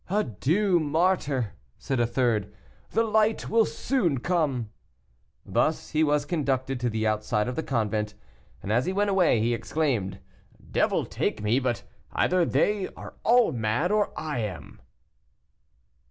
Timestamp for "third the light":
2.07-3.49